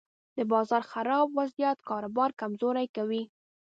د 0.37 0.39
بازار 0.51 0.83
خراب 0.91 1.27
وضعیت 1.39 1.77
کاروبار 1.89 2.29
کمزوری 2.39 2.87
کوي. 2.95 3.23